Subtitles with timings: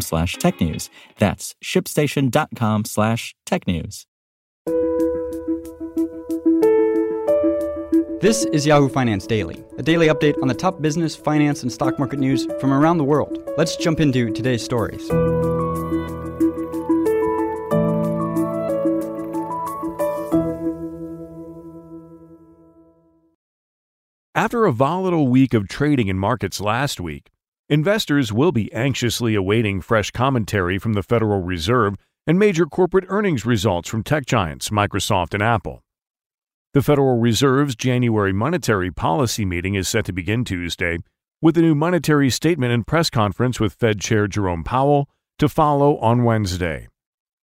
[0.00, 0.88] slash technews.
[1.18, 4.06] That's shipstation.com slash technews.
[8.20, 12.00] This is Yahoo Finance Daily, a daily update on the top business, finance, and stock
[12.00, 13.38] market news from around the world.
[13.56, 15.08] Let's jump into today's stories.
[24.34, 27.30] After a volatile week of trading in markets last week,
[27.68, 33.44] investors will be anxiously awaiting fresh commentary from the Federal Reserve and major corporate earnings
[33.44, 35.82] results from tech giants Microsoft and Apple.
[36.72, 40.98] The Federal Reserve's January monetary policy meeting is set to begin Tuesday,
[41.42, 45.08] with a new monetary statement and press conference with Fed Chair Jerome Powell
[45.38, 46.88] to follow on Wednesday.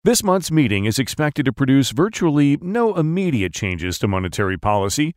[0.04, 5.14] This month's meeting is expected to produce virtually no immediate changes to monetary policy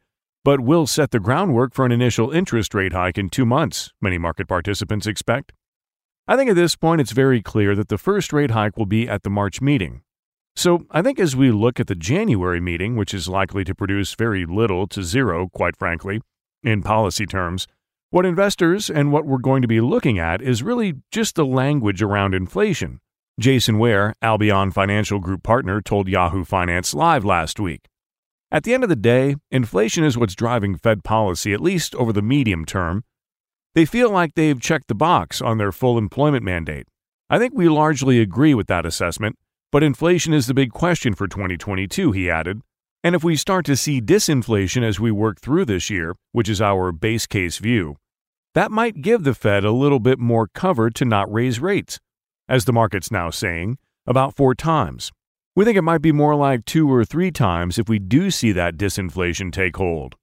[0.48, 4.18] but will set the groundwork for an initial interest rate hike in two months, many
[4.18, 5.52] market participants expect.
[6.26, 9.10] I think at this point it's very clear that the first rate hike will be
[9.10, 10.04] at the March meeting.
[10.56, 14.16] So I think as we look at the January meeting, which is likely to produce
[14.16, 16.22] very little to zero, quite frankly,
[16.64, 17.68] in policy terms,
[18.12, 22.02] what investors and what we're going to be looking at is really just the language
[22.02, 23.02] around inflation.
[23.38, 27.90] Jason Ware, Albion Financial Group partner, told Yahoo Finance Live last week.
[28.50, 32.14] At the end of the day, inflation is what's driving Fed policy, at least over
[32.14, 33.04] the medium term.
[33.76, 36.88] They feel like they've checked the box on their full employment mandate.
[37.30, 39.36] I think we largely agree with that assessment,
[39.70, 42.62] but inflation is the big question for 2022, he added.
[43.04, 46.62] And if we start to see disinflation as we work through this year, which is
[46.62, 47.98] our base case view,
[48.56, 52.00] that might give the Fed a little bit more cover to not raise rates,
[52.48, 55.12] as the market's now saying, about four times.
[55.58, 58.52] We think it might be more like two or three times if we do see
[58.52, 60.14] that disinflation take hold.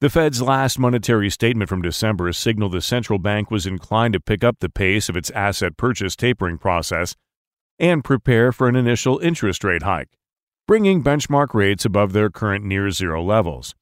[0.00, 4.42] The Fed's last monetary statement from December signaled the central bank was inclined to pick
[4.42, 7.14] up the pace of its asset purchase tapering process
[7.78, 10.16] and prepare for an initial interest rate hike,
[10.66, 13.74] bringing benchmark rates above their current near zero levels.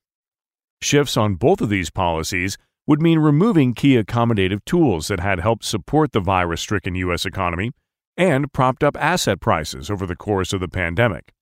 [0.80, 5.64] Shifts on both of these policies would mean removing key accommodative tools that had helped
[5.64, 7.24] support the virus stricken U.S.
[7.24, 7.70] economy
[8.16, 11.32] and propped up asset prices over the course of the pandemic.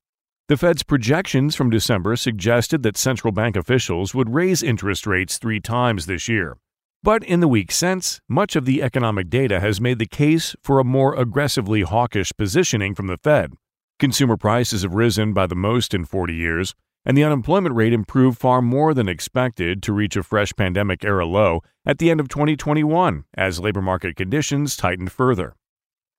[0.49, 5.61] The Fed's projections from December suggested that central bank officials would raise interest rates three
[5.61, 6.57] times this year.
[7.03, 10.79] But in the week since, much of the economic data has made the case for
[10.79, 13.53] a more aggressively hawkish positioning from the Fed.
[13.99, 18.39] Consumer prices have risen by the most in 40 years, and the unemployment rate improved
[18.39, 22.29] far more than expected to reach a fresh pandemic era low at the end of
[22.29, 25.55] 2021 as labor market conditions tightened further.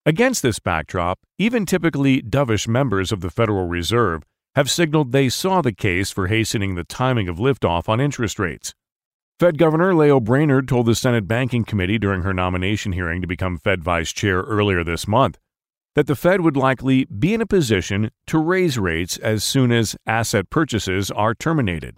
[0.04, 4.24] Against this backdrop, even typically dovish members of the Federal Reserve
[4.56, 8.74] have signaled they saw the case for hastening the timing of liftoff on interest rates.
[9.40, 13.60] Fed Governor Lael Brainard told the Senate Banking Committee during her nomination hearing to become
[13.60, 15.38] Fed Vice Chair earlier this month
[15.94, 19.96] that the Fed would likely be in a position to raise rates as soon as
[20.08, 21.98] asset purchases are terminated,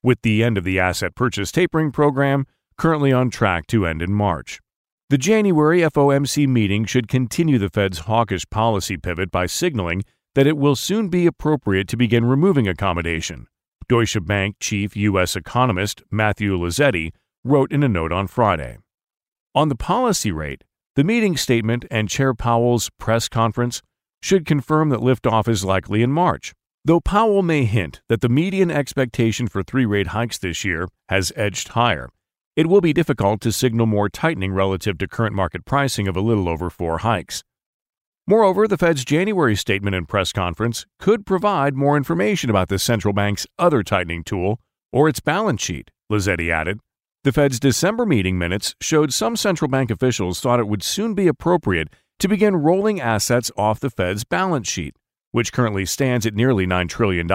[0.00, 2.46] with the end of the asset purchase tapering program
[2.78, 4.60] currently on track to end in March.
[5.12, 10.56] The January FOMC meeting should continue the Fed's hawkish policy pivot by signaling that it
[10.56, 13.46] will soon be appropriate to begin removing accommodation.
[13.90, 15.36] Deutsche Bank chief U.S.
[15.36, 17.10] economist Matthew Luzzetti
[17.44, 18.78] wrote in a note on Friday.
[19.54, 20.64] On the policy rate,
[20.96, 23.82] the meeting statement and Chair Powell's press conference
[24.22, 26.54] should confirm that liftoff is likely in March,
[26.86, 31.34] though Powell may hint that the median expectation for three rate hikes this year has
[31.36, 32.08] edged higher
[32.54, 36.20] it will be difficult to signal more tightening relative to current market pricing of a
[36.20, 37.42] little over four hikes.
[38.26, 43.12] Moreover, the Fed's January statement and press conference could provide more information about the central
[43.12, 44.60] bank's other tightening tool
[44.92, 46.78] or its balance sheet, Luzzetti added.
[47.24, 51.26] The Fed's December meeting minutes showed some central bank officials thought it would soon be
[51.26, 51.88] appropriate
[52.18, 54.94] to begin rolling assets off the Fed's balance sheet,
[55.30, 57.26] which currently stands at nearly $9 trillion.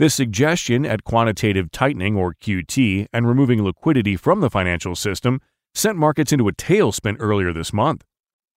[0.00, 5.42] This suggestion at quantitative tightening, or QT, and removing liquidity from the financial system
[5.74, 8.02] sent markets into a tailspin earlier this month.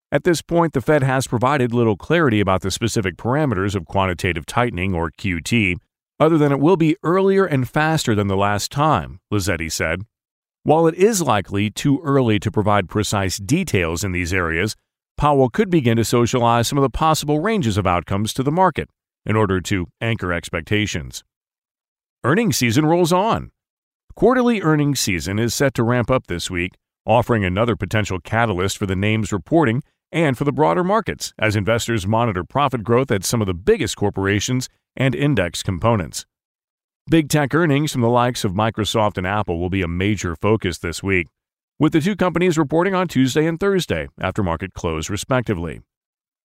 [0.09, 4.45] At this point, the Fed has provided little clarity about the specific parameters of quantitative
[4.45, 5.75] tightening, or QT,
[6.17, 10.03] other than it will be earlier and faster than the last time, Luzzetti said.
[10.63, 14.77] While it is likely too early to provide precise details in these areas,
[15.17, 18.89] Powell could begin to socialize some of the possible ranges of outcomes to the market
[19.25, 21.21] in order to anchor expectations.
[22.25, 23.51] Earnings season rolls on.
[24.15, 26.71] Quarterly earnings season is set to ramp up this week,
[27.05, 32.07] offering another potential catalyst for the names reporting and for the broader markets as investors
[32.07, 36.25] monitor profit growth at some of the biggest corporations and index components.
[37.09, 40.77] Big tech earnings from the likes of Microsoft and Apple will be a major focus
[40.77, 41.27] this week,
[41.77, 45.81] with the two companies reporting on Tuesday and Thursday after market close, respectively.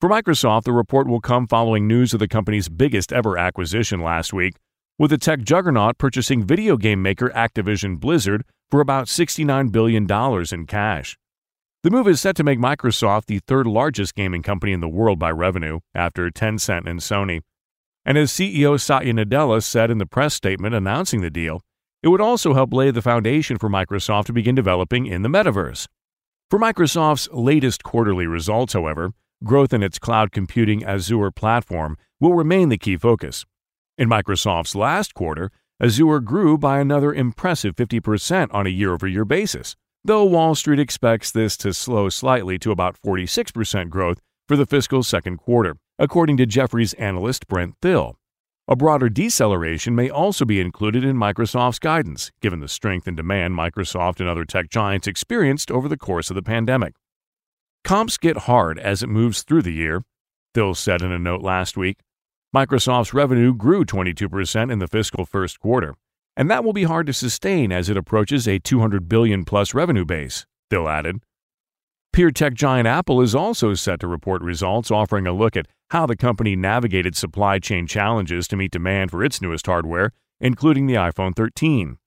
[0.02, 4.34] For Microsoft, the report will come following news of the company's biggest ever acquisition last
[4.34, 4.56] week,
[5.00, 10.08] with the tech juggernaut purchasing video game maker Activision Blizzard for about $69 billion
[10.52, 11.18] in cash.
[11.84, 15.20] The move is set to make Microsoft the third largest gaming company in the world
[15.20, 17.42] by revenue, after Tencent and Sony.
[18.04, 21.62] And as CEO Satya Nadella said in the press statement announcing the deal,
[22.02, 25.88] it would also help lay the foundation for Microsoft to begin developing in the metaverse.
[26.50, 29.12] For Microsoft's latest quarterly results, however,
[29.44, 33.46] growth in its cloud computing Azure platform will remain the key focus.
[33.98, 35.52] In Microsoft's last quarter,
[35.82, 39.76] Azure grew by another impressive 50% on a year over year basis
[40.08, 45.04] though Wall Street expects this to slow slightly to about 46% growth for the fiscal
[45.04, 48.16] second quarter, according to Jefferies analyst Brent Thill.
[48.70, 53.56] A broader deceleration may also be included in Microsoft's guidance, given the strength in demand
[53.56, 56.96] Microsoft and other tech giants experienced over the course of the pandemic.
[57.84, 60.04] Comps get hard as it moves through the year,
[60.54, 61.98] Thill said in a note last week.
[62.56, 65.96] Microsoft's revenue grew 22% in the fiscal first quarter,
[66.38, 70.06] and that will be hard to sustain as it approaches a 200 billion plus revenue
[70.06, 71.18] base, Thill added.
[72.14, 76.06] Peer tech giant Apple is also set to report results offering a look at how
[76.06, 80.96] the company navigated supply chain challenges to meet demand for its newest hardware, including the
[80.96, 81.98] iPhone 13.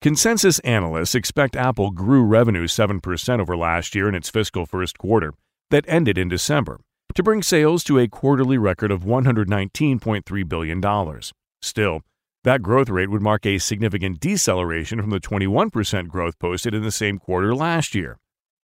[0.00, 5.34] Consensus analysts expect Apple grew revenue 7% over last year in its fiscal first quarter,
[5.70, 6.80] that ended in December,
[7.14, 11.20] to bring sales to a quarterly record of $119.3 billion.
[11.60, 12.00] Still,
[12.44, 16.90] that growth rate would mark a significant deceleration from the 21% growth posted in the
[16.90, 18.18] same quarter last year,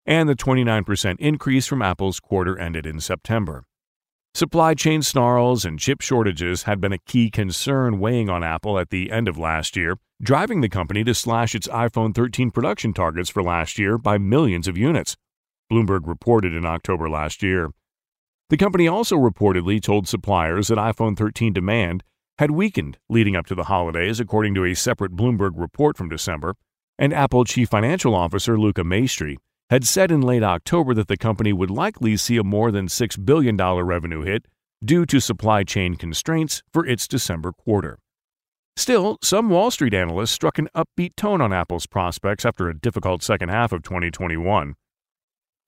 [0.06, 3.64] and the 29% increase from Apple's quarter ended in September.
[4.34, 8.90] Supply chain snarls and chip shortages had been a key concern weighing on Apple at
[8.92, 13.30] the end of last year, driving the company to slash its iPhone 13 production targets
[13.30, 15.16] for last year by millions of units,
[15.72, 17.72] Bloomberg reported in October last year.
[18.50, 22.04] The company also reportedly told suppliers that iPhone 13 demand
[22.38, 26.56] had weakened leading up to the holidays, according to a separate Bloomberg report from December,
[26.98, 29.36] and Apple Chief Financial Officer Luca Maestri
[29.70, 33.26] had said in late October that the company would likely see a more than $6
[33.26, 34.46] billion revenue hit
[34.84, 38.00] due to supply chain constraints for its December quarter.
[38.78, 43.24] Still, some Wall Street analysts struck an upbeat tone on Apple's prospects after a difficult
[43.24, 44.76] second half of 2021.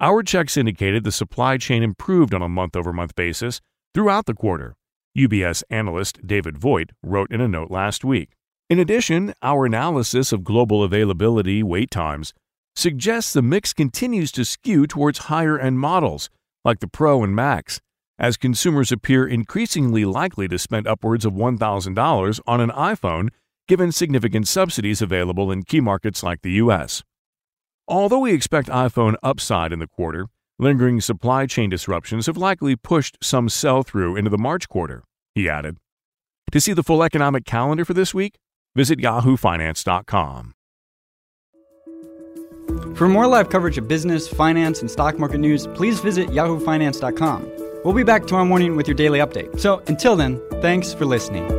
[0.02, 3.60] Our checks indicated the supply chain improved on a month over month basis
[3.94, 4.78] throughout the quarter,
[5.18, 8.30] UBS analyst David Vogt wrote in a note last week.
[8.70, 12.34] In addition, our analysis of global availability wait times
[12.78, 16.30] suggests the mix continues to skew towards higher end models,
[16.64, 17.82] like the Pro and Max,
[18.18, 23.28] as consumers appear increasingly likely to spend upwards of $1,000 on an iPhone
[23.68, 27.04] given significant subsidies available in key markets like the US.
[27.90, 30.28] Although we expect iPhone upside in the quarter,
[30.62, 35.04] Lingering supply chain disruptions have likely pushed some sell through into the March quarter,
[35.34, 35.78] he added.
[36.52, 38.36] To see the full economic calendar for this week,
[38.76, 40.54] visit yahoofinance.com.
[42.94, 47.52] For more live coverage of business, finance, and stock market news, please visit yahoofinance.com.
[47.86, 49.62] We'll be back tomorrow morning with your daily update.
[49.62, 51.59] So until then, thanks for listening.